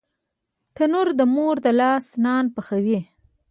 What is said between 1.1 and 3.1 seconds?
د مور لاس نان پخوي